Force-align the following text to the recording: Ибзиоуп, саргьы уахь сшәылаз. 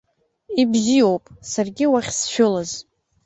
Ибзиоуп, 0.61 1.23
саргьы 1.51 1.85
уахь 1.91 2.11
сшәылаз. 2.17 2.71